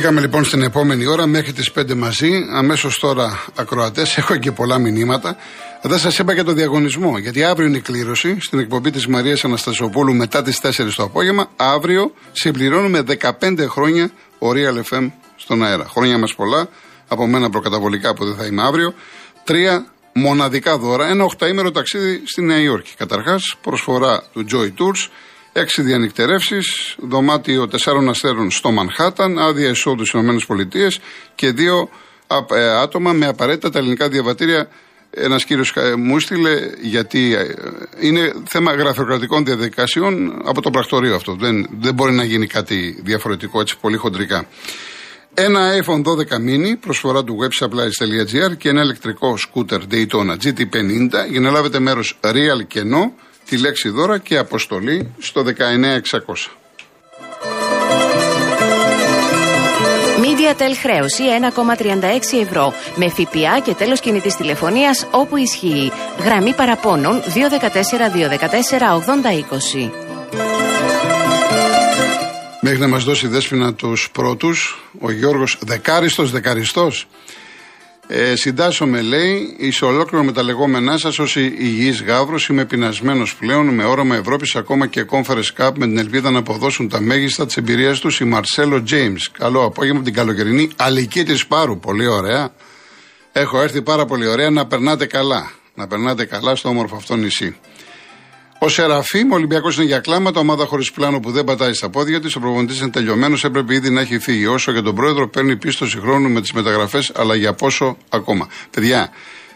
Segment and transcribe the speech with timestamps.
[0.00, 2.46] Μπήκαμε λοιπόν στην επόμενη ώρα μέχρι τις 5 μαζί.
[2.52, 4.16] Αμέσως τώρα ακροατές.
[4.16, 5.36] Έχω και πολλά μηνύματα.
[5.82, 7.18] Δεν σας είπα για το διαγωνισμό.
[7.18, 11.50] Γιατί αύριο είναι η κλήρωση στην εκπομπή της Μαρίας Αναστασιοπούλου μετά τις 4 το απόγευμα.
[11.56, 13.02] Αύριο συμπληρώνουμε
[13.40, 15.86] 15 χρόνια ο Real FM στον αέρα.
[15.88, 16.68] Χρόνια μας πολλά.
[17.08, 18.94] Από μένα προκαταβολικά που δεν θα είμαι αύριο.
[19.44, 21.08] Τρία μοναδικά δώρα.
[21.08, 22.94] Ένα οχταήμερο ταξίδι στη Νέα Υόρκη.
[22.96, 25.08] Καταρχάς, προσφορά του Joy Tours
[25.60, 30.88] έξι διανυκτερεύσεις, δωμάτιο τεσσάρων αστέρων στο Μανχάταν, άδεια εισόδου στις ΗΠΑ
[31.34, 31.88] και δύο
[32.52, 34.68] ε, άτομα με απαραίτητα τα ελληνικά διαβατήρια.
[35.10, 37.54] Ένας κύριος μου έστειλε γιατί ε,
[38.00, 41.34] είναι θέμα γραφειοκρατικών διαδικασιών από το πρακτορείο αυτό.
[41.34, 44.46] Δεν, δεν μπορεί να γίνει κάτι διαφορετικό έτσι πολύ χοντρικά.
[45.34, 46.12] Ένα iPhone 12
[46.48, 52.66] mini, προσφορά του websupplies.gr και ένα ηλεκτρικό scooter Daytona GT50 για να λάβετε μέρος real
[52.66, 53.12] κενό
[53.50, 55.48] τη λέξη δώρα και αποστολή στο 19600.
[60.22, 61.22] MediaTel χρέωση
[62.32, 65.92] 1,36 ευρώ με ΦΠΑ και τέλος κινητής τηλεφωνίας όπου ισχύει.
[66.18, 69.90] Γραμμή παραπώνων 214-214-8020.
[72.60, 77.06] Μέχρι να μας δώσει δέσποινα τους πρώτους, ο Γιώργος Δεκάριστος Δεκαριστός
[78.12, 82.38] ε, συντάσσομαι, λέει, ει ολόκληρο με τα λεγόμενά σας ω υγιή γάβρο.
[82.50, 86.88] Είμαι πεινασμένος πλέον με όραμα Ευρώπης ακόμα και Conference Cup με την ελπίδα να αποδώσουν
[86.88, 89.30] τα μέγιστα της εμπειρίας τους η Μαρσέλο Τζέιμς.
[89.30, 91.78] Καλό απόγευμα από την καλοκαιρινή αλική της Πάρου.
[91.78, 92.52] Πολύ ωραία.
[93.32, 95.50] Έχω έρθει πάρα πολύ ωραία να περνάτε καλά.
[95.74, 97.56] Να περνάτε καλά στο όμορφο αυτό νησί.
[98.62, 102.20] Ο Σεραφείμ, ο Ολυμπιακός είναι για κλάματα, ομάδα χωρίς πλάνο που δεν πατάει στα πόδια
[102.20, 102.36] της.
[102.36, 104.46] Ο προπονητής είναι τελειωμένος, έπρεπε ήδη να έχει φύγει.
[104.46, 108.48] Όσο για τον πρόεδρο, παίρνει πίστοση χρόνου με τις μεταγραφές, αλλά για πόσο ακόμα.
[108.70, 109.10] Παιδιά,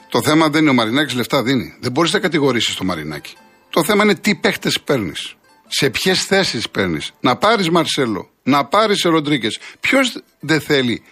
[0.08, 1.74] το θέμα δεν είναι ο Μαρινάκης, λεφτά δίνει.
[1.80, 3.34] Δεν μπορείς να κατηγορήσεις το Μαρινάκη.
[3.70, 5.34] Το θέμα είναι τι παίχτες παίρνεις.
[5.68, 7.12] Σε ποιες θέσεις παίρνεις.
[7.20, 9.48] Να πάρεις Μαρσέλο, να πάρεις Ροντρίκε.
[9.80, 11.02] Ποιος δεν θέλει,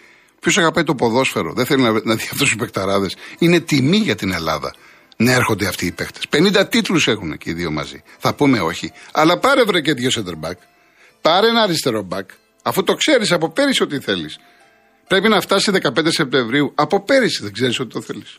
[0.41, 3.11] ποιος αγαπάει το ποδόσφαιρο, δεν θέλει να, να δει αυτούς τους παικταράδε.
[3.39, 4.75] Είναι τιμή για την Ελλάδα
[5.23, 6.21] να έρχονται αυτοί οι παίχτε.
[6.31, 8.03] 50 τίτλους έχουν και οι δύο μαζί.
[8.19, 8.93] Θα πούμε όχι.
[9.13, 10.57] Αλλά πάρε βρε και δύο center back.
[11.21, 12.27] Πάρε ένα αριστερό back.
[12.63, 14.39] Αφού το ξέρεις από πέρυσι ότι θέλεις.
[15.09, 16.73] Πρέπει να φτάσει 15 Σεπτεμβρίου.
[16.75, 18.39] Από πέρυσι δεν ξέρεις ότι το θέλεις.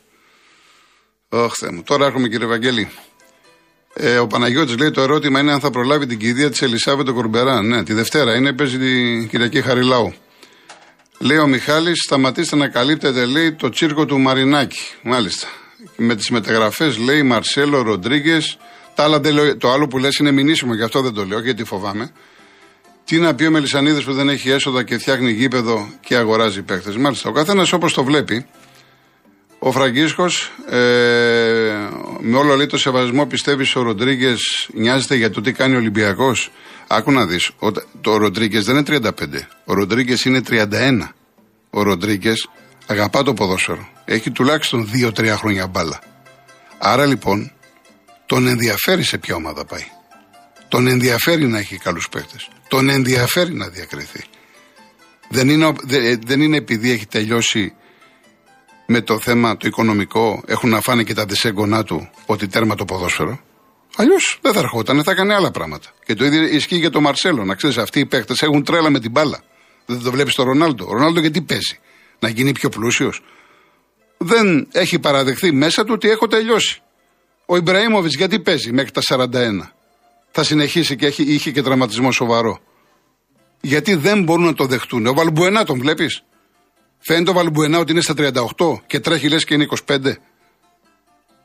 [1.30, 1.84] Ωχ, Θεέ μου.
[1.84, 2.90] Τώρα έρχομαι κύριε Βαγγέλη.
[3.94, 7.14] Ε, ο Παναγιώτης λέει το ερώτημα είναι αν θα προλάβει την κηδεία της Ελισάβετ το
[7.14, 7.62] Κορμπερά.
[7.62, 10.14] Ναι, τη Δευτέρα είναι, παίζει την Κυριακή Χαριλάου.
[11.20, 14.80] Λέει ο Μιχάλης, σταματήστε να καλύπτετε, λέει, το τσίρκο του Μαρινάκη.
[15.04, 15.48] Μάλιστα
[15.98, 18.58] με τις μεταγραφές λέει Μαρσέλο, Ροντρίγκες.
[19.58, 22.12] Το άλλο που λες είναι μηνύσιμο, γι' αυτό δεν το λέω, γιατί φοβάμαι.
[23.06, 26.98] Τι να πει ο Μελισανίδης που δεν έχει έσοδα και φτιάχνει γήπεδο και αγοράζει παίχτε.
[26.98, 28.46] Μάλιστα, ο καθένας όπως το βλέπει.
[29.60, 30.78] Ο Φραγκίσκος, ε,
[32.20, 36.52] με όλο λέει το σεβασμό, πιστεύεις ο Ροντρίγκες νοιάζεται για το τι κάνει ο Ολυμπιακός.
[36.88, 37.52] Άκου να δεις.
[38.02, 39.48] Το Ροντρίγκες δεν είναι 35.
[39.66, 41.14] Ο Ροντρίγκες είναι 31.
[41.70, 42.50] Ο Ροντρίγκες
[42.86, 43.90] αγαπά το ποδόσφαιρο.
[44.06, 46.00] Έχει τουλάχιστον 2-3 χρόνια μπάλα.
[46.78, 47.52] Άρα λοιπόν
[48.26, 49.86] τον ενδιαφέρει σε ποια ομάδα πάει.
[50.68, 52.50] Τον ενδιαφέρει να έχει καλούς παίχτες.
[52.68, 54.24] Τον ενδιαφέρει να διακριθεί.
[55.30, 55.74] Δεν είναι,
[56.26, 57.74] δεν είναι επειδή έχει τελειώσει
[58.86, 62.86] με το θέμα το οικονομικό, έχουν να φάνε και τα δεσέγγονά του ότι τέρμα το
[62.86, 63.40] ποδόσφαιρο.
[63.96, 65.88] Αλλιώς δεν θα ερχόταν, θα έκανε άλλα πράγματα.
[66.06, 67.46] Και το ίδιο ισχύει για τον Μαρσέλο.
[67.46, 69.40] Να ξέρεις, αυτοί οι παίχτε έχουν τρέλα με την μπάλα.
[69.86, 70.86] Δεν το βλέπεις τον Ρονάλντο.
[70.86, 71.80] Ο Ρονάλντο γιατί παίζει
[72.24, 73.22] να γίνει πιο πλούσιος.
[74.18, 76.82] Δεν έχει παραδεχθεί μέσα του ότι έχω τελειώσει.
[77.46, 79.28] Ο Ιμπραήμοβιτς γιατί παίζει μέχρι τα 41.
[80.32, 82.60] Θα συνεχίσει και έχει, είχε και τραυματισμό σοβαρό.
[83.62, 85.06] Γιατί δεν μπορούν να το δεχτούν.
[85.06, 86.24] Ο Βαλμπουενά τον βλέπεις;
[87.06, 90.18] Φαίνεται ο Βαλμπουενά ότι είναι στα 38 και τρέχει λες και είναι 25.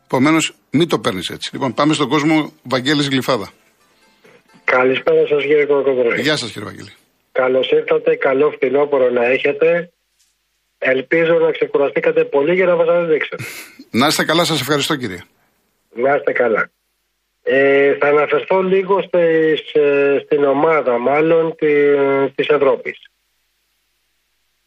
[0.05, 1.51] Επομένως, μην το παίρνεις έτσι.
[1.53, 3.49] Λοιπόν, πάμε στον κόσμο Βαγγέλης Γλυφάδα.
[4.65, 6.21] Καλησπέρα σας, κύριε Κοκοδρόη.
[6.21, 6.93] Γεια σας, κύριε Βαγγέλη.
[7.33, 8.17] Καλώς ήρθατε.
[8.17, 9.91] Καλό φθινόπωρο να έχετε.
[10.79, 13.45] Ελπίζω να ξεκουραστήκατε πολύ για να μας αναδείξετε.
[13.91, 15.21] Να είστε καλά, σας ευχαριστώ κύριε.
[15.95, 16.71] Να είστε καλά.
[17.43, 21.67] Ε, θα αναφερθώ λίγο στις, ε, στην ομάδα μάλλον τη,
[22.35, 23.11] της Ευρώπης.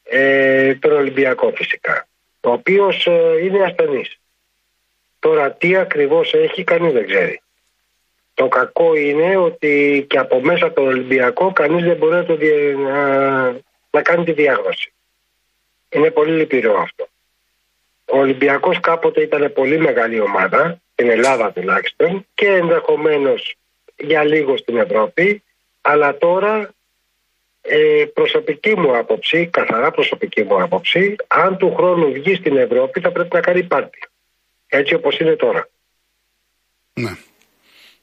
[0.03, 2.07] Ε, τον Ολυμπιακό φυσικά,
[2.41, 4.19] ο οποίος ε, είναι ασθενής.
[5.19, 7.41] Τώρα τι ακριβώς έχει κανείς δεν ξέρει.
[8.33, 12.37] Το κακό είναι ότι και από μέσα από τον Ολυμπιακό κανείς δεν μπορεί να, το,
[12.77, 13.45] να,
[13.91, 14.93] να κάνει τη διάγνωση.
[15.91, 17.07] Είναι πολύ λυπηρό αυτό.
[18.05, 23.55] Ο Ολυμπιακός κάποτε ήταν πολύ μεγάλη ομάδα, στην Ελλάδα τουλάχιστον, και ενδεχομένως
[23.95, 25.43] για λίγο στην Ευρώπη,
[25.81, 26.73] αλλά τώρα
[27.61, 33.11] ε, προσωπική μου άποψη, καθαρά προσωπική μου άποψη, αν του χρόνου βγει στην Ευρώπη θα
[33.11, 33.99] πρέπει να κάνει πάρτι.
[34.67, 35.69] Έτσι όπως είναι τώρα.
[36.93, 37.17] Ναι.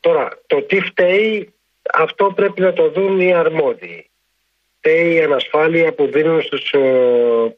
[0.00, 1.52] Τώρα, το τι φταίει,
[1.92, 4.10] αυτό πρέπει να το δουν οι αρμόδιοι.
[4.78, 6.78] Φταίει η ανασφάλεια που δίνουν στους, ε,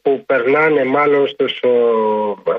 [0.01, 1.69] που περνάνε μάλλον στους ε,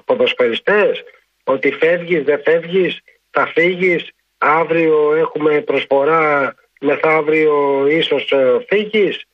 [0.05, 1.03] ποδοσφαιριστές
[1.45, 3.01] ότι φεύγεις, δεν φεύγεις,
[3.31, 9.25] θα φύγεις, αύριο έχουμε προσφορά, μεθαύριο ίσως ε, φύγεις.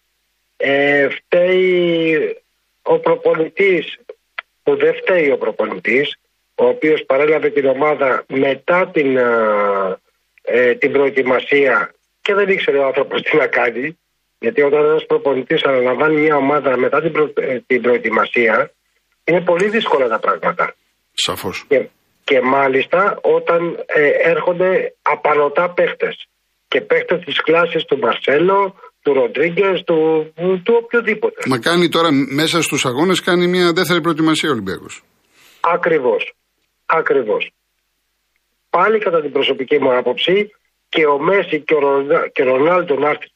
[0.56, 2.36] Ε, φταίει
[2.82, 3.98] ο προπονητής
[4.62, 6.18] που δεν φταίει ο προπονητής
[6.54, 9.16] ο οποίος παρέλαβε την ομάδα μετά την,
[10.42, 13.98] ε, την προετοιμασία και δεν ήξερε ο άνθρωπος τι να κάνει
[14.38, 18.72] γιατί όταν ένας προπονητής αναλαμβάνει μια ομάδα μετά την, ε, την προετοιμασία
[19.24, 20.74] είναι πολύ δύσκολα τα πράγματα.
[21.12, 21.64] Σαφώς.
[21.68, 21.88] Και,
[22.24, 26.28] και μάλιστα όταν ε, έρχονται απανοτά παίχτες
[26.68, 30.32] και παίχτες της κλάσης του Μαρσέλο, του Ροντρίγκες, του,
[30.64, 31.42] του οποιοδήποτε.
[31.46, 35.02] Μα κάνει τώρα μέσα στους αγώνες κάνει μια δεύτερη προετοιμασία ο Ολυμπιακός.
[35.60, 36.32] Ακριβώς.
[36.86, 37.50] Ακριβώς.
[38.70, 40.50] Πάλι κατά την προσωπική μου άποψη
[40.88, 43.26] και ο Μέση και ο, Ρονάλτο και Ρονάλντο να έρθει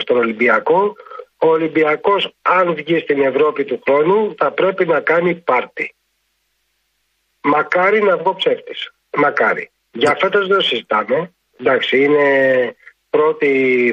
[0.00, 0.96] στον Ολυμπιακό,
[1.36, 5.94] ο Ολυμπιακός αν βγει στην Ευρώπη του χρόνου θα πρέπει να κάνει πάρτι.
[7.42, 8.92] Μακάρι να βγω ψεύτης.
[9.16, 9.70] Μακάρι.
[9.92, 11.32] Για φέτος δεν συζητάμε.
[11.60, 12.26] Εντάξει, είναι
[13.10, 13.50] πρώτη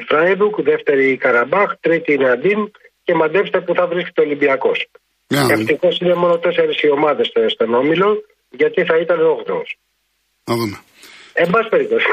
[0.08, 2.70] Φράιμπουργκ, δεύτερη Καραμπάχ, τρίτη Ναντ
[3.02, 4.86] και μαντέψτε που θα βρίσκεται ο Ολυμπιακός.
[5.34, 5.50] Yeah.
[5.50, 9.62] Ευτυχώς είναι μόνο τέσσερις οι ομάδες στον Όμιλο, γιατί θα ήταν 8ο.
[10.44, 10.78] Να δούμε.
[11.32, 12.06] Εν πάση περιπτώσει.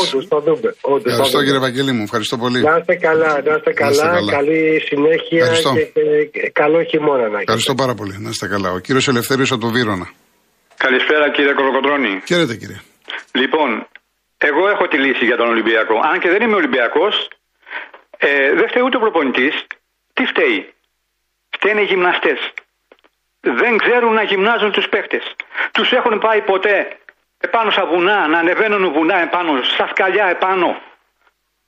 [0.00, 0.68] Όντως, θα δούμε.
[0.80, 1.44] Όντως, θα Ευχαριστώ δούμε.
[1.44, 2.60] κύριε Βαγγέλη μου, ευχαριστώ πολύ.
[2.62, 4.06] Να είστε καλά, να είστε καλά.
[4.16, 4.32] καλά.
[4.32, 5.72] Καλή συνέχεια Ευχαριστώ.
[5.74, 7.40] και, και- και καλό χειμώνα να έχετε.
[7.42, 8.14] Ευχαριστώ πάρα πολύ.
[8.24, 8.70] Να είστε καλά.
[8.70, 10.06] Ο κύριος Ελευθέριος από το Βύρωνα.
[10.76, 12.12] Καλησπέρα κύριε Κολοκοτρώνη.
[12.26, 12.80] Χαίρετε κύριε.
[13.32, 13.86] Λοιπόν,
[14.38, 15.94] εγώ έχω τη λύση για τον Ολυμπιακό.
[16.12, 17.14] Αν και δεν είμαι Ολυμπιακός,
[18.18, 19.54] ε, δεν φταίει ούτε ο προπονητής.
[20.14, 20.72] Τι φταίει;
[21.54, 22.38] Φταίνε οι γυμναστές.
[23.40, 25.18] Δεν ξέρουν να γυμνάζουν τους παίχτε.
[25.72, 26.76] Τους έχουν πάει ποτέ
[27.38, 30.68] επάνω στα βουνά, να ανεβαίνουν βουνά επάνω, στα σκαλιά επάνω.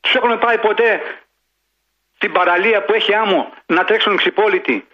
[0.01, 0.91] Τους έχουν πάει ποτέ
[2.17, 4.87] στην παραλία που έχει άμμο να τρέξουν ξυπόλοιτοι.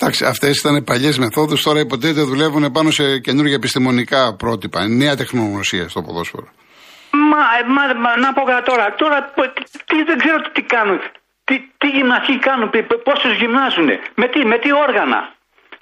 [0.00, 1.62] Εντάξει, αυτές ήταν παλιές μεθόδους.
[1.62, 4.88] Τώρα υποτίθεται δουλεύουν πάνω σε καινούργια επιστημονικά πρότυπα.
[4.88, 6.48] Νέα τεχνογνωσία στο ποδόσφαιρο.
[7.10, 7.42] Μα,
[7.76, 8.94] μα, μα, να πω κάτι τώρα.
[8.94, 9.52] Τώρα πο-
[9.88, 10.98] τι, δεν ξέρω τι κάνουν.
[11.44, 12.70] Τι, τι γυμναστική κάνουν,
[13.04, 13.88] πώς τους γυμνάζουν.
[14.14, 15.20] Με τι, με τι όργανα.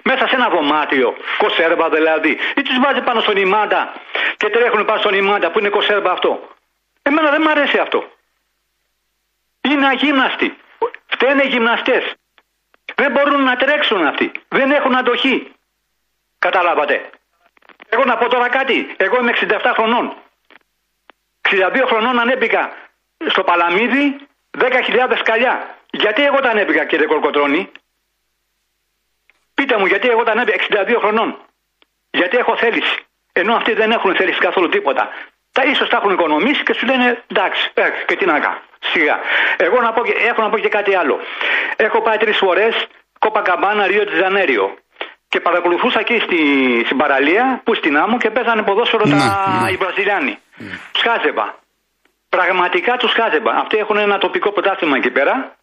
[0.09, 2.37] Μέσα σε ένα δωμάτιο, κοσέρβα δηλαδή.
[2.55, 3.93] Ή τους βάζει πάνω στον ημάντα
[4.37, 6.49] και τρέχουν πάνω στον ημάντα που είναι κοσέρβα αυτό.
[7.01, 7.99] Εμένα δεν μ' αρέσει αυτό.
[9.61, 10.57] Είναι αγύμναστοι.
[11.07, 12.13] Φταίνε οι γυμναστές.
[12.95, 14.31] Δεν μπορούν να τρέξουν αυτοί.
[14.47, 15.51] Δεν έχουν αντοχή.
[16.39, 17.09] Καταλάβατε.
[17.89, 18.95] Εγώ να πω τώρα κάτι.
[18.97, 20.13] Εγώ είμαι 67 χρονών.
[21.49, 22.71] 62 χρονών ανέβηκα
[23.29, 24.17] στο Παλαμίδι
[24.59, 25.75] 10.000 σκαλιά.
[25.89, 27.71] Γιατί εγώ τα ανέβηκα κύριε Κορκοτρώνη.
[29.57, 31.37] Πείτε μου γιατί εγώ τα ανέβηκα 62 χρονών.
[32.09, 32.95] Γιατί έχω θέληση.
[33.33, 35.09] Ενώ αυτοί δεν έχουν θέληση καθόλου τίποτα.
[35.51, 38.59] Τα ίσως τα έχουν οικονομήσει και σου λένε εντάξει, ε, και τι να κάνω.
[38.79, 39.19] Σιγά.
[39.57, 41.19] Εγώ να πω, και- έχω να πω και κάτι άλλο.
[41.75, 42.87] Έχω πάει τρεις φορές
[43.19, 44.75] Κόπα Καμπάνα, Ρίο Τζανέριο.
[45.29, 46.37] Και παρακολουθούσα εκεί στη,
[46.85, 49.71] στην παραλία που στην άμμο και παίζανε ποδόσφαιρο Ναι, τα, ναι.
[49.71, 50.37] οι Βραζιλιάνοι.
[50.91, 51.55] Τους χάζευα.
[52.29, 53.51] Πραγματικά τους χάζευα.
[53.51, 55.55] Αυτοί έχουν ένα τοπικό πρωτάθλημα εκεί πέρα.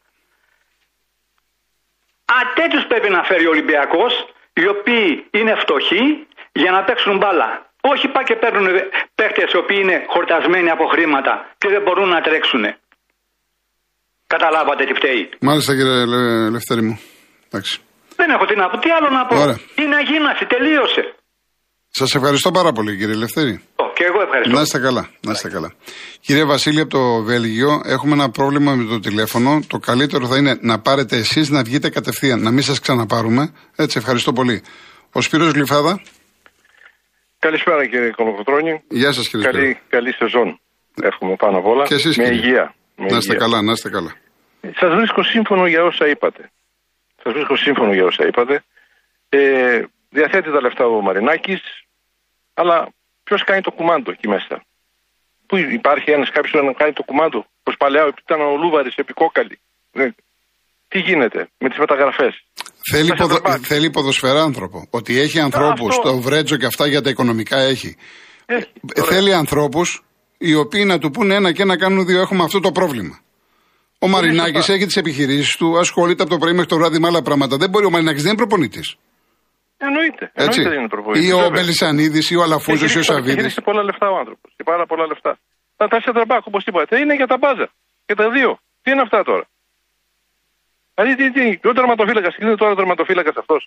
[2.36, 4.12] Α, τέτοιους πρέπει να φέρει ο Ολυμπιακός,
[4.60, 5.06] οι οποίοι
[5.38, 6.04] είναι φτωχοί
[6.62, 7.48] για να παίξουν μπάλα.
[7.92, 8.66] Όχι πάει και παίρνουν
[9.18, 12.64] παίχτε οι οποίοι είναι χορτασμένοι από χρήματα και δεν μπορούν να τρέξουν.
[14.26, 15.22] Καταλάβατε τι φταίει.
[15.40, 17.00] Μάλιστα κύριε Ελε- Ελευθέρη μου.
[17.46, 17.74] Εντάξει.
[18.16, 18.76] Δεν έχω τι να πω.
[18.78, 19.36] Τι άλλο να πω.
[19.44, 19.58] Ωραία.
[19.80, 20.44] Είναι αγίναση.
[20.46, 21.14] Τελείωσε.
[21.98, 23.54] Σας ευχαριστώ πάρα πολύ κύριε Ελευθέρη.
[24.04, 24.54] Ω, Και εγώ ευχαριστώ.
[24.56, 25.08] Να είστε καλά.
[25.20, 25.72] Να είστε καλά.
[26.20, 29.60] Κύριε Βασίλη από το Βέλγιο, έχουμε ένα πρόβλημα με το τηλέφωνο.
[29.66, 33.52] Το καλύτερο θα είναι να πάρετε εσείς να βγείτε κατευθείαν, να μην σας ξαναπάρουμε.
[33.76, 34.62] Έτσι, ευχαριστώ πολύ.
[35.12, 36.00] Ο Σπύρος Γλυφάδα.
[37.38, 38.82] Καλησπέρα κύριε Κολοκοτρώνη.
[38.88, 39.62] Γεια σας κύριε Σπύρο.
[39.62, 40.60] Καλή, καλή σεζόν.
[41.02, 41.84] Εύχομαι πάνω απ' όλα.
[41.84, 42.38] Και εσείς, με κύριε.
[42.38, 42.74] υγεία.
[42.96, 43.46] Με Να είστε υγεία.
[43.46, 44.12] καλά, να είστε καλά.
[44.80, 46.50] Σας βρίσκω σύμφωνο για όσα είπατε.
[47.22, 48.64] Σας βρίσκω σύμφωνο για όσα είπατε.
[49.28, 51.60] Ε, διαθέτει τα λεφτά ο Μαρινάκης,
[52.54, 52.88] αλλά
[53.24, 54.64] ποιος κάνει το κουμάντο εκεί μέσα;
[55.46, 59.58] Πού υπάρχει ένας κάποιος να κάνει το κουμάντο; Πως παλιά ήταν ο Λούβαρης επικόκαλη.
[59.92, 60.08] Ε,
[60.88, 62.34] τι γίνεται με τις μεταγραφές;
[62.90, 63.34] Θέλει, Μέσα ποδο...
[63.36, 63.60] στο μπακ.
[63.62, 64.86] θέλει ποδοσφαιρά άνθρωπο.
[64.90, 66.02] Ότι έχει ανθρώπου, αυτό.
[66.02, 67.96] το βρέτζο και αυτά για τα οικονομικά έχει.
[68.46, 69.10] Έχει, Ε, ωραία.
[69.12, 70.02] Θέλει ανθρώπους
[70.38, 72.20] οι οποίοι να του πούνε ένα και να κάνουν δύο.
[72.20, 73.18] Έχουμε αυτό το πρόβλημα.
[73.98, 74.72] Ο Μαρινάκης σωστά.
[74.72, 77.56] έχει τις επιχειρήσεις του, ασχολείται από το πρωί μέχρι το βράδυ με άλλα πράγματα.
[77.56, 78.96] Δεν μπορεί ο Μαρινάκης, δεν είναι προπονητής.
[79.88, 80.24] Εννοείται.
[80.24, 80.42] Έτσι.
[80.42, 81.50] Εννοείται δεν είναι προπονητής, Ή ο βέβαια.
[81.54, 83.34] Μπελισανίδη ή ο Αλαφούζος ή ο Έχει Σαββίδης.
[83.38, 84.48] γυρίσει πολλά λεφτά ο άνθρωπος.
[84.56, 85.32] Και πάρα πολλά λεφτά.
[85.80, 87.66] Τα τέσσερα μπακ, όπως είπατε, είναι για τα μπάζα.
[88.06, 88.50] Και τα δύο.
[88.82, 89.44] Τι είναι αυτά τώρα;
[90.94, 93.60] Δηλαδή, τι, τι, και ο τερματοφύλακας, είναι τώρα ο τερματοφύλακας αυτός;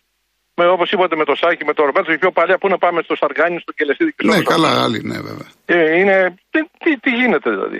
[0.75, 3.15] Όπως είπατε με το Σάκη, με το Ρομπέρτο και πιο παλιά, πού να πάμε στο
[3.21, 5.49] Σαργάνι, στο Κελεσίδη και Ναι, στο καλά, άλλοι, ναι, βέβαια.
[5.65, 6.15] Ε, είναι.
[6.51, 7.79] Τι, τι, τι γίνεται δηλαδή;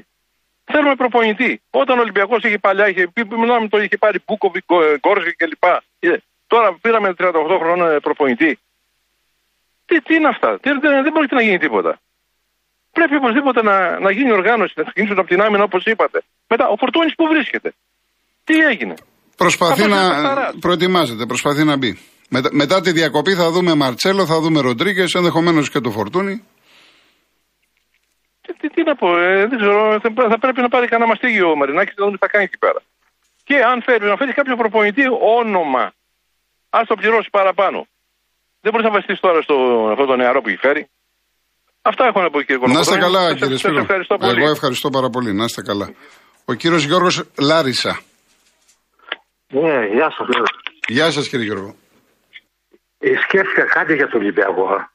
[0.71, 1.51] Θέλουμε προπονητή.
[1.81, 3.03] Όταν ο Ολυμπιακός είχε παλιά, είχε,
[3.41, 4.61] μιλάμε, το είχε πάρει Μπούκοβι,
[5.01, 5.65] Γκόρζι κλπ.
[6.47, 8.59] Ε, τώρα πήραμε 38 χρόνια προπονητή.
[9.85, 11.99] Τι, τι είναι αυτά, τι, δεν, δεν μπορεί να γίνει τίποτα.
[12.91, 16.23] Πρέπει οπωσδήποτε να, να γίνει οργάνωση, να ξεκινήσουν από την άμυνα όπως είπατε.
[16.47, 17.73] Μετά, ο Φορτούνης που βρίσκεται.
[18.43, 18.93] Τι έγινε;
[19.37, 20.01] Προσπαθεί να
[20.59, 21.99] προετοιμάζεται, προσπαθεί να μπει.
[22.29, 26.43] Μετά, μετά τη διακοπή θα δούμε Μαρτσέλο, θα δούμε Ροντρίγκες, ενδεχομένως και το Φορτούνη.
[28.41, 31.49] Τι, τι, τι να πω, ε, δεν ξέρω, θα, θα πρέπει να πάρει κανένα μαστίγιο
[31.49, 32.81] ο Μαρινάκης να δούμε τι θα κάνει εκεί πέρα.
[33.43, 35.03] Και αν θέλει να φέρει κάποιο προπονητή
[35.39, 35.93] όνομα,
[36.79, 37.87] ας το πληρώσει παραπάνω.
[38.61, 39.55] Δεν μπορεί να βασιστείς τώρα στο
[39.91, 40.89] αυτό το νεαρό που έχει φέρει.
[41.81, 42.73] Αυτά έχω να πω κύριε Κολομπό.
[42.73, 43.85] Να είστε καλά κύριε Σπύρο.
[44.19, 45.33] Εγώ ευχαριστώ πάρα πολύ.
[45.33, 45.87] Να είστε καλά.
[46.45, 47.99] Ο κύριος Γιώργος Λάρισα.
[49.47, 50.27] Ναι, γεια σας.
[50.87, 51.75] Γεια σας κύριε Γιώργο.
[52.99, 54.89] Ε, σκέφτηκα κάτι για τον Ολυμπιακό.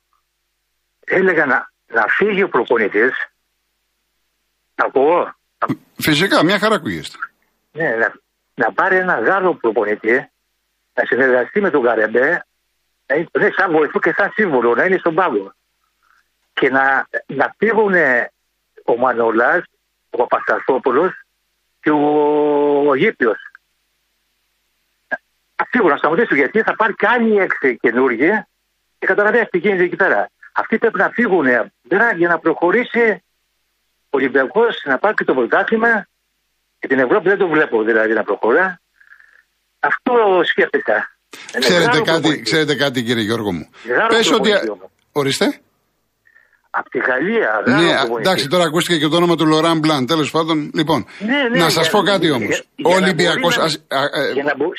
[1.04, 3.12] Έλεγα να, να φύγει ο προπονητής.
[4.74, 5.34] Να πω.
[5.96, 7.16] Φυσικά, μια χαρά ακούγεστε.
[7.72, 8.12] Ναι, να,
[8.54, 10.31] να πάρει ένα Γάλλο προπονητή,
[10.94, 12.46] να συνεργαστεί με τον Καρεμπέ,
[13.06, 15.54] να είναι σαν βοηθό και σαν σύμβολο, να είναι στον πάγκο.
[16.52, 17.94] Και να, να φύγουν
[18.84, 19.62] ο Μανολάς,
[20.10, 21.12] ο Παπασταθόπουλος
[21.80, 23.52] και ο, ο Γήπιος
[25.72, 28.30] σίγουρα να σταματήσουν γιατί θα πάρει και άλλοι έξι καινούργοι
[28.98, 30.30] και καταλαβαίνει τι γίνεται εκεί πέρα.
[30.52, 31.46] Αυτοί πρέπει να φύγουν
[32.16, 33.24] για να προχωρήσει
[34.10, 36.06] ο Ολυμπιακός να πάρει και το πρωτάθλημα.
[36.78, 38.80] Και την Ευρώπη δεν το βλέπω δηλαδή να προχωρά.
[39.88, 40.12] Αυτό
[40.50, 40.96] σκέφτηκα.
[41.58, 43.68] Ξέρετε κάτι, ξέρετε κάτι κύριε Γιώργο μου;
[44.08, 44.50] Πες ότι...
[45.12, 45.60] Ορίστε.
[46.74, 47.50] Από τη Γαλλία.
[47.66, 50.06] Ναι, εντάξει, τώρα ακούστηκε και το όνομα του Λοράν Μπλαν.
[50.06, 51.06] Τέλος πάντων, λοιπόν.
[51.18, 52.62] Ναι, ναι, να σας πω κάτι όμως.
[52.84, 53.48] Ο Ολυμπιακό.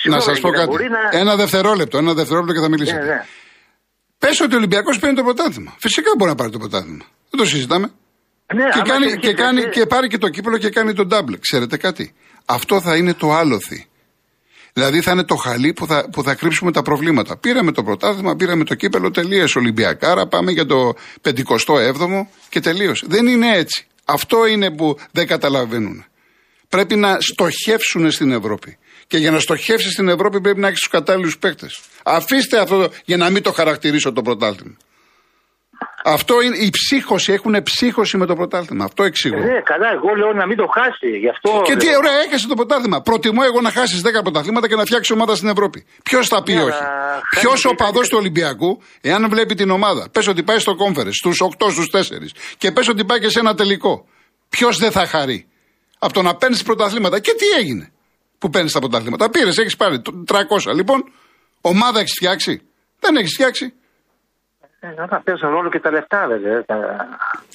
[0.10, 0.76] Να, σας πω κάτι.
[1.12, 3.00] Ένα δευτερόλεπτο, ένα δευτερόλεπτο και θα μιλήσετε.
[3.00, 3.26] Ναι, ναι.
[4.18, 5.76] Πες ότι ο Ολυμπιακός παίρνει το πρωτάθλημα.
[5.80, 7.06] Φυσικά μπορεί να πάρει το πρωτάθλημα.
[7.30, 7.92] Δεν το συζητάμε.
[8.54, 11.40] Ναι, και, κάνει, και, κάνει, και πάρει και το κύπελο και κάνει τον double.
[11.40, 12.14] Ξέρετε κάτι;
[12.46, 13.88] Αυτό θα είναι το άλοθη.
[14.74, 17.38] Δηλαδή θα είναι το χαλί που θα, που θα κρύψουμε τα προβλήματα.
[17.38, 22.94] Πήραμε το πρωτάθλημα, πήραμε το κύπελο, τελείω Ολυμπιακάρα, πάμε για το 57ο και τελείω.
[23.02, 23.88] Δεν είναι έτσι.
[24.06, 26.06] Αυτό είναι που δεν καταλαβαίνουν.
[26.70, 28.78] Πρέπει να στοχεύσουν στην Ευρώπη.
[29.08, 31.80] Και για να στοχεύσεις στην Ευρώπη πρέπει να έχεις τους κατάλληλους παίκτες.
[32.04, 34.78] Αφήστε αυτό για να μην το χαρακτηρίσω το πρωτάθλημα.
[36.04, 38.84] Αυτό είναι η ψύχωση, έχουν ψύχωση με το πρωτάθλημα.
[38.86, 39.38] Αυτό εξηγώ.
[39.38, 41.18] Ναι, καλά, εγώ λέω να μην το χάσει.
[41.18, 43.02] Γι αυτό και τι ωραία, έχασε το πρωτάθλημα.
[43.02, 45.86] Προτιμώ εγώ να χάσει 10 πρωταθλήματα και να φτιάξει ομάδα στην Ευρώπη.
[46.04, 46.84] Ποιος θα πει ναι, όχι;
[47.30, 51.42] Ποιος ο παδός του Ολυμπιακού, εάν βλέπει την ομάδα, πες ότι πάει στο κόμφερε, στους
[51.42, 54.06] 8, στους 4 και πες ότι πάει και σε ένα τελικό.
[54.50, 55.48] Ποιος δεν θα χαρεί;
[56.00, 57.20] Από το να παίρνεις πρωταθλήματα.
[57.20, 57.92] Και τι έγινε
[58.38, 59.30] που παίρνεις τα πρωταθλήματα.
[59.30, 60.74] Πήρες, έχεις πάρει 300.
[60.76, 61.04] Λοιπόν,
[61.62, 62.62] ομάδα έχεις φτιάξει;
[63.00, 63.74] Δεν έχεις φτιάξει.
[64.84, 66.66] Ε, θα παίζουν ρόλο και τα λεφτά, βέβαια.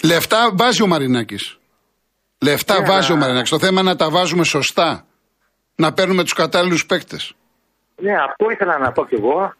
[0.04, 1.58] Λεφτά βάζει ο Μαρινάκης.
[2.38, 3.50] Λεφτά ναι, βάζει ο Μαρινάκης.
[3.50, 5.04] Το θέμα είναι να τα βάζουμε σωστά.
[5.76, 7.34] Να παίρνουμε τους κατάλληλους παίκτες.
[7.96, 9.54] Ναι, αυτό ήθελα να πω κι εγώ.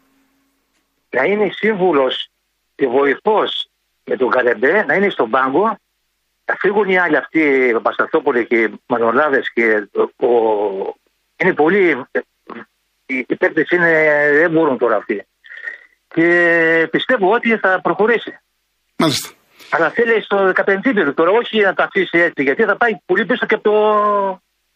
[1.09, 2.29] Να είναι σύμβουλος
[2.75, 3.69] και βοηθός
[4.05, 5.77] με τον Καλεμπέ, να είναι στον πάγκο.
[6.45, 9.89] Να φύγουν οι άλλοι αυτοί, οι Πασταθόπουλοι και οι Μανολάδες και
[10.25, 10.29] ο...
[11.35, 12.05] Είναι πολύ.
[13.05, 13.67] Οι παίκτες
[14.39, 15.25] δεν μπορούν τώρα αυτοί
[16.13, 16.27] και
[16.91, 18.31] πιστεύω ότι θα προχωρήσει.
[18.95, 19.29] Μάλιστα.
[19.69, 23.45] Αλλά θέλει στο 15 τώρα, όχι να τα αφήσει έτσι, γιατί θα πάει πολύ πίσω
[23.45, 23.75] και από, το,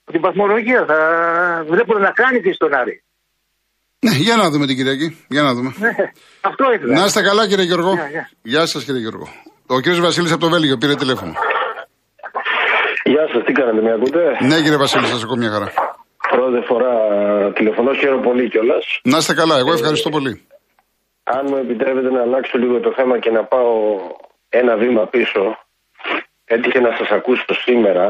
[0.04, 0.86] από την βαθμολογία.
[0.88, 1.00] Θα
[1.70, 3.04] βλέπουν να κάνει και στον Άρη.
[4.00, 5.26] Ναι, για να δούμε την Κυριακή.
[5.30, 5.74] Για να δούμε.
[5.80, 5.96] Ναι,
[6.42, 7.00] αυτό ήθελα.
[7.00, 7.92] Να είστε καλά, κύριε Γιώργο.
[7.94, 8.38] Yeah, yeah.
[8.42, 9.28] Γεια σας, κύριε Γιώργο.
[9.68, 11.34] Ο κύριος Βασίλης από το Βέλγιο πήρε τηλέφωνο.
[13.04, 14.22] Γεια σας, τι κάνετε, με ακούτε.
[14.42, 15.68] Ναι, κύριε Βασίλη, σας ακούω μια χαρά.
[16.32, 16.94] Πρώτη φορά
[17.54, 19.00] τηλεφωνώ, χαίρομαι πολύ κιόλας.
[19.04, 20.42] Να είστε καλά, εγώ ευχαριστώ πολύ.
[21.24, 23.74] Αν μου επιτρέπετε να αλλάξω λίγο το θέμα και να πάω
[24.50, 25.58] ένα βήμα πίσω,
[26.46, 28.06] έτυχε να σας ακούσω σήμερα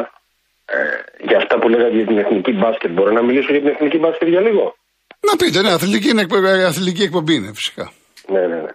[0.66, 0.78] ε,
[1.28, 2.92] για αυτά που λέγατε για την εθνική μπάσκετ.
[2.92, 4.76] Μπορώ να μιλήσω για την εθνική μπάσκετ για λίγο;
[5.28, 6.26] Να πείτε, ναι, αθλητική, είναι,
[6.68, 7.92] αθλητική εκπομπή είναι φυσικά.
[8.34, 8.72] Ναι, ναι, ναι.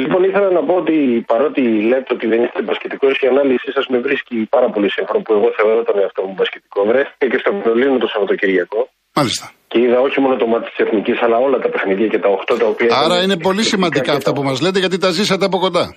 [0.00, 3.98] Λοιπόν, ήθελα να πω ότι παρότι λέτε ότι δεν είστε μπασκετικός, η ανάλυση σας με
[3.98, 6.84] βρίσκει πάρα πολύ σύμφωνο που εγώ θεωρώ τον εαυτό μου μπασκετικό.
[6.84, 8.88] Βρέθηκε και στο Βερολίνο το Σαββατοκυριακό.
[9.14, 9.46] Μάλιστα.
[9.68, 12.58] Και είδα όχι μόνο το μάτι της Εθνικής, αλλά όλα τα παιχνίδια και τα 8
[12.58, 12.96] τα οποία.
[13.04, 15.96] Άρα είναι πολύ σημαντικά αυτά που μας λέτε γιατί τα ζήσατε από κοντά.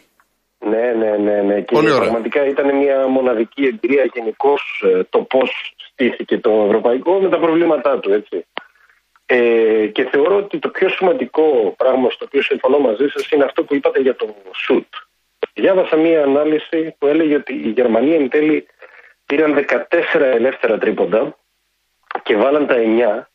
[0.59, 1.41] Ναι, ναι, ναι.
[1.41, 1.61] ναι.
[1.61, 1.99] Και πολύ ωραία.
[1.99, 5.49] πραγματικά ήταν μια μοναδική εμπειρία γενικώς ε, το πώς
[5.91, 8.45] στήθηκε το ευρωπαϊκό με τα προβλήματά του, έτσι.
[9.25, 13.63] Ε, και θεωρώ ότι το πιο σημαντικό πράγμα στο οποίο συμφωνώ μαζί σας είναι αυτό
[13.63, 14.93] που είπατε για το σουτ.
[15.53, 18.67] Διάβασα μία ανάλυση που έλεγε ότι η Γερμανία εν τέλει
[19.25, 21.35] πήραν 14 ελεύθερα τρίποντα
[22.23, 23.27] και βάλαν τα 9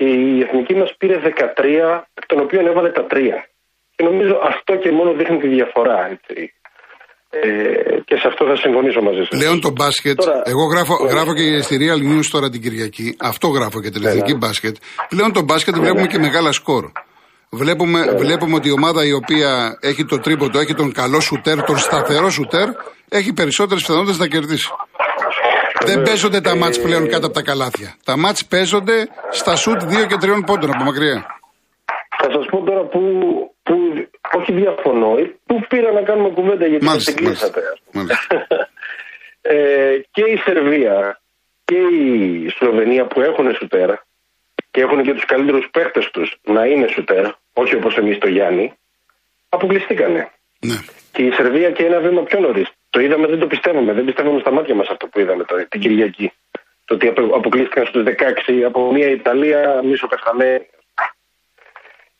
[0.00, 3.14] και η εθνική μας πήρε 13, εκ των οποίων έβαλε τα 3.
[3.96, 5.98] Και νομίζω αυτό και μόνο δείχνει τη διαφορά.
[6.14, 6.54] Έτσι.
[7.30, 7.40] Ε,
[8.08, 9.28] και σε αυτό θα συμφωνήσω μαζί σας.
[9.28, 11.10] Πλέον το μπάσκετ, Τώρα- εγώ γράφω, Ναι.
[11.10, 14.46] γράφω και στη Real News τώρα την Κυριακή, αυτό γράφω και τηλεθνική Ναι, ναι.
[14.46, 14.76] μπάσκετ.
[15.08, 16.84] Πλέον το μπάσκετ βλέπουμε και μεγάλα σκορ.
[17.50, 18.12] Βλέπουμε, Ναι.
[18.12, 22.30] βλέπουμε ότι η ομάδα η οποία έχει το τρίποντο, έχει τον καλό σουτέρ, τον σταθερό
[22.30, 22.68] σουτέρ,
[23.08, 24.68] έχει περισσότερες πιθανότητες να κερδίσει.
[25.86, 27.94] Δεν παίζονται τα μάτς πλέον κάτω από τα καλάθια.
[28.04, 31.26] Τα μάτς παίζονται στα σουτ 2 και 3 πόντων από μακριά.
[32.22, 33.00] Θα σας πω τώρα που,
[33.62, 33.74] που
[34.38, 37.60] όχι διαφωνώ, ε, που πήρα να κάνουμε κουβέντα γιατί Μάλιστα, την κλείσατε.
[37.92, 38.46] μάλιστα,
[39.54, 39.56] ε,
[40.10, 41.20] και η Σερβία
[41.64, 43.90] και η Σλοβενία που έχουν σουτέρ
[44.70, 48.72] και έχουν και τους καλύτερους παίχτες τους να είναι σουτέρ, όχι όπως εμείς το Γιάννη,
[49.48, 50.30] αποκλειστήκανε.
[50.60, 50.78] Ναι.
[51.12, 52.68] Και η Σερβία και ένα βήμα πιο νωρίς.
[52.90, 53.92] Το είδαμε, δεν το πιστεύουμε.
[53.92, 56.32] Δεν πιστεύουμε στα μάτια μας αυτό που είδαμε το, την Κυριακή.
[56.84, 60.66] Το ότι απο- αποκλείστηκαν στους 16 από μια Ιταλία μισοπεθαμένη.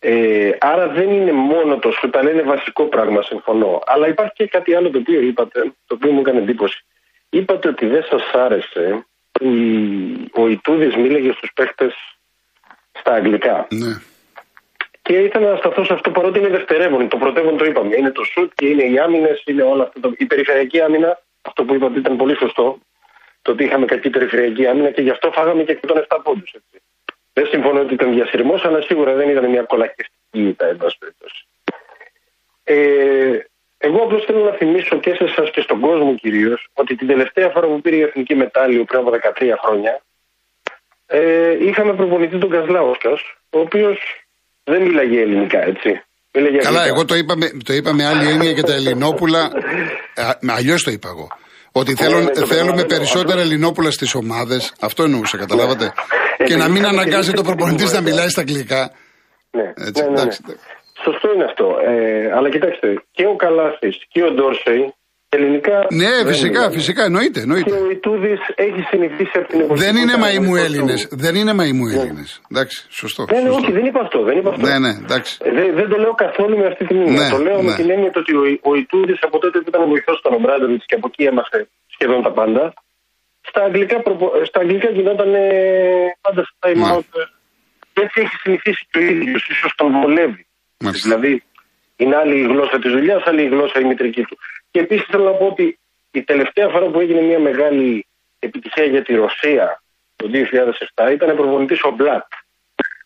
[0.03, 3.81] Ε, άρα δεν είναι μόνο το σουτ, αλλά είναι βασικό πράγμα, συμφωνώ.
[3.87, 6.85] Αλλά υπάρχει και κάτι άλλο το οποίο είπατε, το οποίο μου έκανε εντύπωση.
[7.31, 11.93] Είπατε ότι δεν σας άρεσε που η- ο Ιτούδης μίλαγε στους παίχτε
[13.01, 13.67] στα αγγλικά.
[13.71, 13.87] ναι.
[15.11, 17.09] Και ήθελα να σταθώ σε αυτό παρότι είναι δευτερεύον.
[17.09, 17.97] Το πρωτεύον το είπαμε.
[17.97, 20.01] Είναι το σουτ και είναι οι άμυνες, είναι όλα αυτά.
[20.01, 22.79] το- Η περιφερειακή άμυνα, αυτό που είπατε ήταν πολύ σωστό.
[23.43, 26.55] Το ότι είχαμε κακή περιφερειακή άμυνα και γι' αυτό φάγαμε και 107 πόντους.
[27.33, 31.47] Δεν συμφωνώ ότι ήταν διασυρμός, αλλά σίγουρα δεν ήταν μια κολακιστική ήττα, εν πάση περιπτώσει.
[32.65, 33.39] Ε,
[33.79, 37.49] εγώ απλώς θέλω να θυμίσω και σε εσάς και στον κόσμο κυρίως ότι την τελευταία
[37.49, 40.03] φορά που πήρε η εθνική μετάλλιο πριν από 13 χρόνια
[41.07, 44.25] ε, είχαμε προπονητή τον Κασλάουσκας, ο οποίος
[44.73, 45.91] δεν μίλαγε ελληνικά, έτσι.
[46.35, 46.95] Μίλαγε Καλά, αγγλικά.
[46.95, 49.51] εγώ το είπα, με, το είπα με άλλη έννοια και τα Ελληνόπουλα.
[50.57, 51.27] Αλλιώς το είπα εγώ.
[51.73, 52.87] Ότι θέλουν, ναι, το θέλουμε καταλαβαίνω.
[52.87, 54.73] περισσότερα Ελληνόπουλα στις ομάδες.
[54.81, 55.93] Αυτό εννοούσα, καταλάβατε.
[56.37, 58.11] Ε, και να μην είχαμε αναγκάζει και το την προπονητής να κουβέντα.
[58.11, 58.91] μιλάει στα αγγλικά.
[59.51, 60.21] Ναι, Έτσι, ναι, ναι, ναι.
[60.21, 60.41] εντάξει.
[61.05, 61.67] Σωστό είναι αυτό.
[61.91, 64.95] Ε, αλλά κοιτάξτε, και ο Καλάθης και ο Ντόρσεϊ
[65.37, 65.77] ελληνικά.
[66.01, 66.73] Ναι, δεν φυσικά, μιλάνε.
[66.79, 67.39] φυσικά, εννοείται.
[67.39, 67.71] Και εννοείται.
[67.87, 69.81] ο Ιτούδης έχει συνηθίσει από την εποχή.
[69.85, 71.01] Δεν του είναι Ιταλού μαϊμού του- Έλληνες.
[71.25, 72.31] Δεν είναι μαϊμού Έλληνες.
[72.53, 73.23] Εντάξει, σωστό.
[73.25, 73.57] Ναι, ναι, σωστό.
[73.63, 74.19] όχι, δεν είπα αυτό.
[74.29, 74.67] Δεν είπα αυτό.
[74.67, 75.33] Ναι, ναι, εντάξει.
[75.47, 77.21] Ε, Δεν, δεν το λέω καθόλου με αυτή την έννοια.
[77.21, 77.77] Ναι, το λέω με ναι.
[77.81, 80.95] την έννοια το ότι ο, ο Ιτούδης από τότε που ήταν βοηθός στον Ομπράντοβιτ και
[80.99, 81.59] από εκεί έμαθε
[81.95, 82.63] σχεδόν τα πάντα.
[83.51, 85.49] Στα αγγλικά, προπο- στα αγγλικά γινόταν ε,
[86.21, 86.91] πάντα στα time Ναι.
[86.95, 87.09] out.
[87.21, 89.43] ε, Έτσι έχει συνηθίσει και ο ίδιος.
[89.55, 90.47] ίσως τον βολεύει.
[90.85, 91.09] Μάλιστα.
[91.09, 91.43] Δηλαδή,
[91.97, 94.37] είναι άλλη η γλώσσα της δουλειάς, άλλη η γλώσσα η μητρική του.
[94.71, 95.79] Και επίσης θέλω να πω ότι
[96.11, 98.07] η τελευταία φορά που έγινε μια μεγάλη
[98.39, 99.83] επιτυχία για τη Ρωσία
[100.17, 100.27] το
[101.07, 102.27] 2007 ήταν προπονητής ο Μπλατ.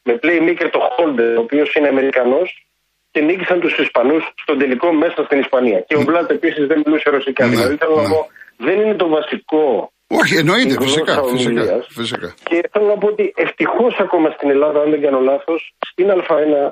[0.02, 2.66] Με playmaker το Holder, ο οποίος είναι Αμερικανός
[3.10, 5.80] και νίκησαν τους Ισπανούς στον τελικό μέσα στην Ισπανία.
[5.80, 7.44] Και ο Μπλατ επίσης δεν μιλούσε ρωσικά.
[7.46, 8.02] Ναι, δηλαδή θέλω ναι.
[8.02, 11.86] να πω, δεν είναι το βασικό Όχι, εννοείται, η γλώσσας φυσικά, φυσικά, ομιλίας.
[11.88, 12.34] φυσικά.
[12.48, 16.38] και θέλω να πω ότι ευτυχώς ακόμα στην Ελλάδα, αν δεν κάνω λάθος, στην Α1
[16.38, 16.70] ε,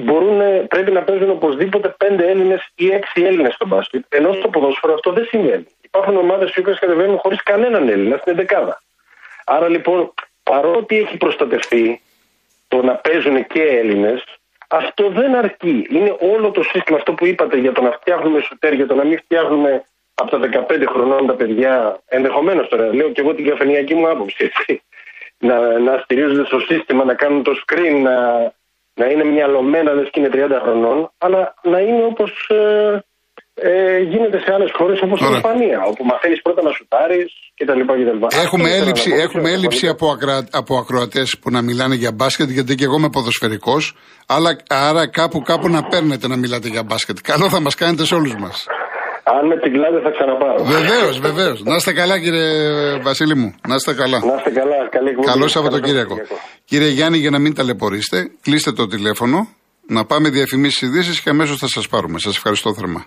[0.00, 4.04] μπορούν, πρέπει να παίζουν οπωσδήποτε πέντε Έλληνες ή έξι Έλληνες στο μπάσκετ.
[4.08, 5.66] Ενώ στο ποδόσφαιρο αυτό δεν συμβαίνει.
[5.80, 8.82] Υπάρχουν ομάδες οι οποίες κατεβαίνουν χωρίς κανέναν Έλληνα στην δεκάδα.
[9.44, 12.00] Άρα λοιπόν, παρότι έχει προστατευτεί
[12.68, 14.24] το να παίζουν και Έλληνες,
[14.68, 15.86] αυτό δεν αρκεί.
[15.90, 19.04] Είναι όλο το σύστημα αυτό που είπατε για το να φτιάχνουμε σουτέρ, για το να
[19.04, 22.00] μην φτιάχνουμε από τα 15 χρονών τα παιδιά.
[22.06, 24.44] Ενδεχομένως τώρα, λέω και εγώ την καφενειακή μου άποψη.
[24.44, 24.82] Έτσι.
[25.38, 28.52] Να, να στηρίζονται στο σύστημα, να κάνουν το screen, να,
[29.00, 32.60] να είναι μυαλωμένα λες και είναι 30 χρονών, αλλά να είναι όπως ε,
[33.68, 35.36] ε, γίνεται σε άλλες χώρες όπως η Ωραία.
[35.36, 37.80] Ισπανία, όπου μαθαίνεις πρώτα να σουτάρεις κτλ.
[37.80, 38.24] κτλ.
[38.24, 39.16] Αυτό Έχουμε ήθελα να έλλειψη, πω.
[39.26, 43.10] έχουμε έλλειψη από, ακρα, από ακροατές που να μιλάνε για μπάσκετ, γιατί και εγώ είμαι
[43.10, 43.94] ποδοσφαιρικός.
[44.68, 47.16] Άρα κάπου, κάπου να παίρνετε να μιλάτε για μπάσκετ.
[47.22, 48.66] Καλό θα μας κάνετε σε όλους μας.
[49.36, 50.64] Αν με την κλάδε θα ξαναπάρω.
[50.64, 51.62] Βεβαίως, βεβαίως.
[51.62, 52.48] Να είστε καλά, κύριε
[53.02, 53.54] Βασίλη μου.
[53.68, 54.18] Να είστε καλά.
[54.18, 54.78] Να είστε καλά.
[54.90, 55.26] Καλή εκπομπή.
[55.26, 56.14] Καλό Καλό Σαββατοκύριακο.
[56.14, 56.64] Σαββατοκύριακο.
[56.64, 59.48] Κύριε Γιάννη, για να μην ταλαιπωρήσετε, κλείστε το τηλέφωνο,
[59.86, 62.18] να πάμε διαφημίσεις ειδήσεις και αμέσως θα σας πάρουμε.
[62.18, 63.06] Σας ευχαριστώ θερμά.